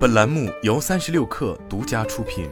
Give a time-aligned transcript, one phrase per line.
[0.00, 2.48] 本栏目由三十六氪独家出品。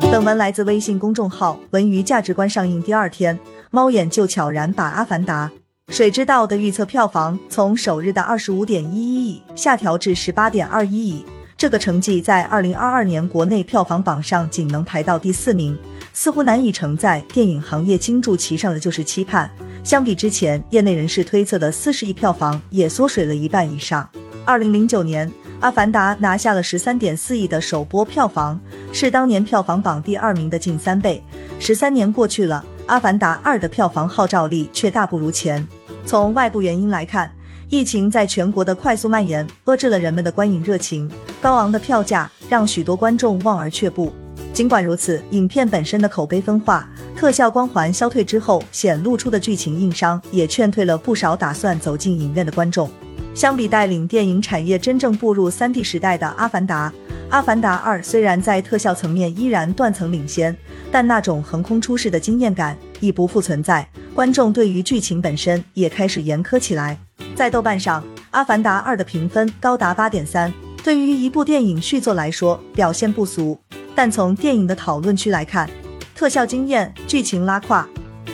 [0.00, 2.50] 本文来自微信公众号“文娱价值观”。
[2.50, 3.38] 上映第二天，
[3.70, 5.52] 猫眼就悄然把《阿凡达：
[5.90, 11.24] 水之道》的预测票房从首日的二十五点一一亿下调至十八点二一亿。
[11.56, 15.78] 这个成绩在二零二二年国内票房榜上仅能排到第四名，
[16.12, 19.48] 似乎难以承载电影行业倾注其上的就是期盼。
[19.88, 24.06] 相比之前，业内人士推测的四十亿票房也缩水了一半以上。
[24.44, 25.26] 二零零九年，
[25.60, 28.60] 《阿凡达》拿下了十三点四亿的首播票房，
[28.92, 31.24] 是当年票房榜第二名的近三倍。
[31.58, 35.66] 十三年过去了，《阿凡达二》的票房号召力却大不如前。
[36.04, 37.32] 从外部原因来看，
[37.70, 41.10] 疫情在全国的快速蔓延，遏制了人们的观影热情，
[41.40, 44.12] 高昂的票价让许多观众望而却步。
[44.58, 46.90] 尽管如此，影片本身的口碑分化。
[47.14, 52.90] 特效光环消退之后，显露出的剧情硬伤也劝退了不少打算走进影院的观众。
[53.36, 56.90] 相比带领电影产业真正步入三 D 时代的《阿凡达》，
[57.28, 60.56] 《阿凡达二》虽然在特效层面依然断层领先，
[60.90, 63.88] 但那种横空出世的惊艳感已不复存在。
[64.12, 66.98] 观众对于剧情本身也开始严苛起来。
[67.36, 73.56] 在豆瓣上，《阿凡达二》的评分高达八点三，对于一部电影续作来说，表现不俗。
[73.98, 75.68] 但从电影的讨论区来看，
[76.14, 77.84] 特效惊艳，剧情拉胯，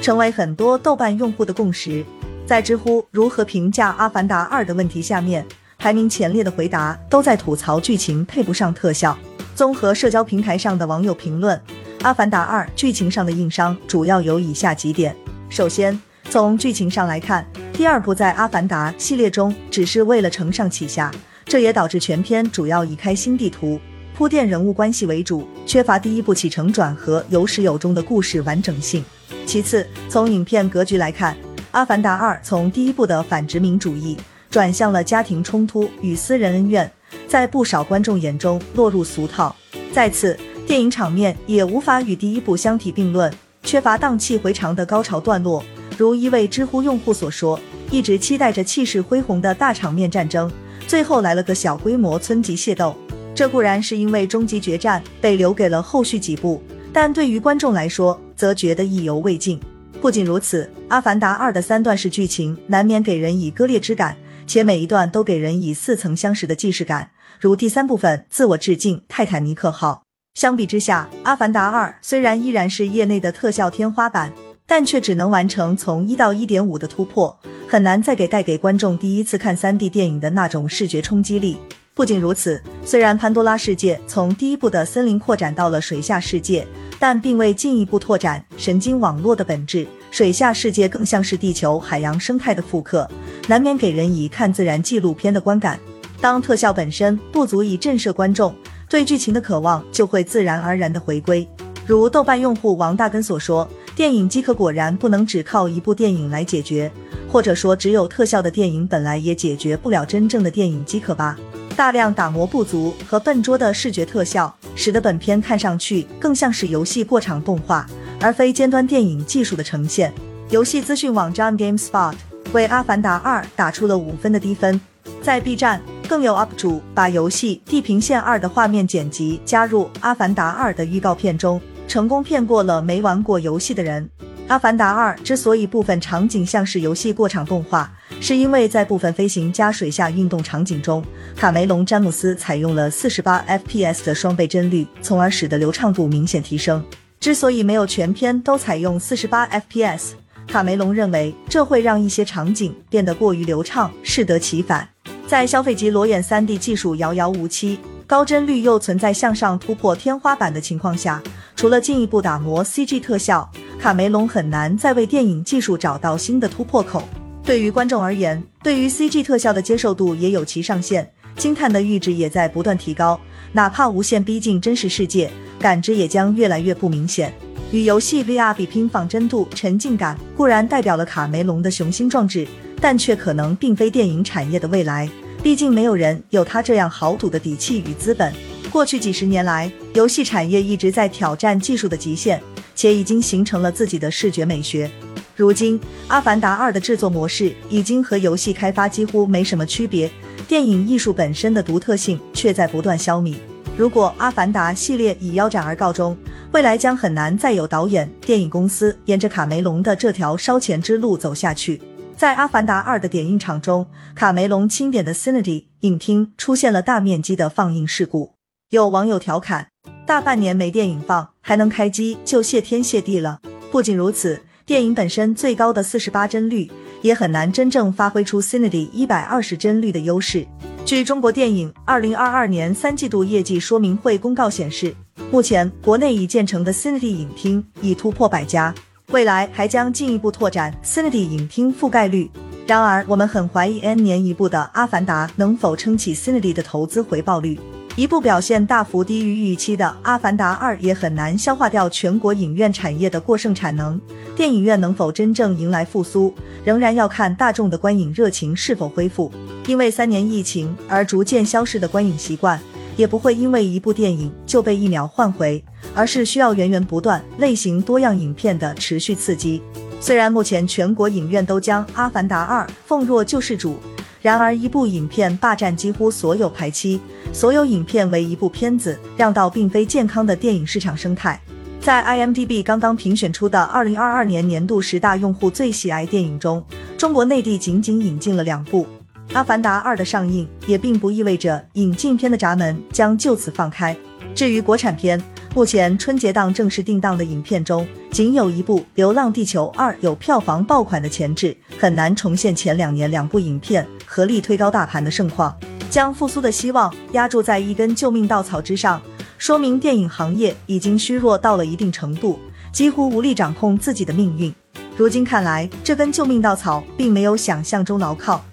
[0.02, 2.04] 成为很多豆瓣用户的共识。
[2.44, 5.42] 在知乎如何评价《阿凡达二》的问题下面，
[5.78, 9.16] 排名前列的回答都在吐槽剧情配不上特效。
[9.54, 11.56] 综合社交平台上的网友评论，
[12.02, 15.16] 《阿凡达二》剧情上的硬伤主要有以下几点：
[15.48, 21.10] 首先，从剧情上来看，第二部在《阿凡达》系列中只是为了承上启下，
[21.46, 23.80] 这也导致全片主要以开新地图。
[24.16, 29.04] 铺垫人物关系为主，缺乏第一部起承转合、有始有终的故事完整性。
[29.44, 31.34] 其次，从影片格局来看，
[31.72, 34.16] 《阿凡达二》从第一部的反殖民主义
[34.48, 36.88] 转向了家庭冲突与私人恩怨，
[37.26, 39.54] 在不少观众眼中落入俗套。
[39.92, 43.32] 再次，电影场面也无法与第一部相提并论，
[43.64, 45.60] 缺乏荡气回肠的高潮段落。
[45.98, 47.58] 如一位知乎用户所说
[47.90, 50.48] ：“一直期待着气势恢宏的大场面战争，
[50.86, 52.96] 最后来了个小规模村级械斗。”
[53.34, 56.62] 这固然是因为终极决战被留给了后续几部，
[56.92, 59.60] 但对于观众来说，则觉得意犹未尽。
[60.00, 67.10] 不仅如此，《阿凡达二》的三段式剧情难免给人以割裂之感，且每一段都给人以似曾相识的既视感。
[67.40, 70.02] 如第三部分自我致敬泰坦尼克号。
[70.34, 74.32] 相比之下，《阿凡达二》虽然依然是业内的特效天花板，
[74.66, 77.36] 但却只能完成从一到一点五的突破，
[77.66, 81.56] 很难再给带给观众第一次看三 D 电影的那种视觉冲击力。
[81.94, 86.66] 不仅如此，虽然潘多拉世界从第一部的森林扩展到了水下世界，
[86.98, 89.86] 但并未进一步拓展神经网络的本质。
[90.10, 93.08] 水下世界更像是地球海洋生态的复刻，
[93.46, 95.78] 难免给人以看自然纪录片的观感。
[96.20, 98.52] 当特效本身不足以震慑观众，
[98.88, 101.48] 对剧情的渴望就会自然而然的回归。
[101.86, 106.90] 如豆瓣用户王大根所说：“电影饥渴果然不能只靠一部电影来解决，
[107.30, 111.38] 或者说只有特效的电影本来也解决不了真正的电影饥渴吧。”
[111.74, 117.84] 大量打磨不足和笨拙的视觉特效，使得本片看上去更像是游戏过场动画，
[118.20, 120.12] 而非尖端电影技术的呈现。
[120.50, 122.14] 游戏资讯网站 GameSpot
[122.52, 124.80] 为《阿凡达二》打出了五分的低分。
[125.20, 134.08] 在 B 站，更有 UP 主把游戏《地平线二》的画面剪辑加入《阿凡达二》的预告片中，成功骗过了没玩过游戏的人。
[134.46, 137.90] 《阿凡达二》之所以部分场景像是游戏过场动画，
[138.20, 141.02] 是因为在部分飞行加水下运动场景中，
[141.34, 146.84] 卡梅隆·詹姆斯采用了四十八 FPS 的双倍帧率，从而使得流畅度明显提升。
[147.18, 150.10] 之所以没有全片都采用四十八 FPS，
[150.46, 154.86] 卡梅隆认为这会让一些场景变得过于流畅，适得其反。
[155.26, 161.22] 在消费级裸眼 3D 技术遥遥无期，高帧率又存在向上突破天花板的情况下，
[161.56, 163.50] 除了进一步打磨 CG 特效。
[163.84, 167.06] 卡梅隆很难再为电影技术找到新的突破口。
[167.42, 171.06] 对于观众而言，对于 CG 特效的接受度也有其上限，
[171.36, 173.20] 惊叹的阈值也在不断提高。
[173.52, 175.30] 哪怕无限逼近真实世界，
[175.60, 177.30] 感知也将越来越不明显。
[177.72, 182.48] 与游戏 VR 比拼仿真度、沉浸感，固然代表了卡梅隆的雄心壮志，
[182.80, 185.06] 但却可能并非电影产业的未来。
[185.42, 188.32] 毕竟没有人有他这样豪赌的底气与资本。
[188.70, 192.40] 过去几十年来，游戏产业一直在挑战技术的极限。
[192.74, 194.90] 且已经形成了自己的视觉美学。
[195.36, 200.10] 如今，《阿凡达二》的制作模式已经和游戏开发几乎没什么区别，
[200.46, 203.36] 电影艺术本身的独特性却在不断消弭。
[203.76, 206.16] 如果《阿凡达》系列以腰斩而告终，
[206.52, 211.80] 未来将很难再有导演、电影公司沿着卡梅隆的这条烧钱之路走下去。
[212.16, 218.34] 在《阿凡达二》的点映场中，卡梅隆钦点的 Cinity 影厅出现了大面积的放映事故。
[218.70, 219.68] 有网友调侃
[220.06, 223.40] ：“大半年没电影放，还能开机就谢天谢地了。”
[223.72, 226.70] 不仅如此，电影本身最高的四十八帧率，
[227.02, 230.46] 也很难真正发挥出 Cinity 一百二十帧率的优势。
[230.84, 234.94] 据中国电影二零二二年三季度业绩说明会公告显示，
[235.30, 238.74] 目前国内已建成的 Cinity 影厅已突破百家。
[239.10, 242.30] 未来还将进一步拓展 Cinity 影厅覆盖率。
[242.66, 247.58] 然而，我们很怀疑 N 年一部的《阿凡达》能否撑起 Cinity 的投资回报率。
[247.96, 254.00] 一部表现大幅低于预期的《阿凡达二》也很难消化掉全国影院产业的过剩产能。
[254.34, 259.30] 电影院能否真正迎来复苏，仍然要看大众的观影热情是否恢复。
[259.68, 262.58] 因为三年疫情而逐渐消失的观影习惯，
[262.96, 265.62] 也不会因为一部电影就被一秒换回。
[265.94, 269.62] 而是需要源源不断、类型多样影片的持续刺激。
[270.00, 273.78] 虽然目前全国影院都将《阿凡达二》奉若救世主，
[274.24, 276.98] 然而一部影片霸占几乎所有排期，
[277.30, 281.38] 所有影片为一部片子让道，并非健康的电影市场生态。
[281.78, 286.64] 在 IMDB 刚刚评选出的2022年年度十大用户最喜爱电影中，
[286.96, 288.84] 中国内地仅仅引进了两部。
[289.34, 293.94] 《阿凡达二》的上映也并不意味着引进片的闸门将就此放开。
[294.34, 295.22] 至于国产片，
[295.54, 305.56] 目前春节档正式定档的影片中，仅有一部《流浪地球二》有票房爆款的潜质，很难重现前两年两部影片合力推高大盘的盛况。
[305.88, 309.00] 将复苏的希望压注在一根救命稻草之上，
[309.38, 312.36] 说明电影行业已经虚弱到了一定程度，
[312.72, 314.52] 几乎无力掌控自己的命运。
[314.96, 318.44] 如今看来，这根救命稻草并没有想象中牢靠。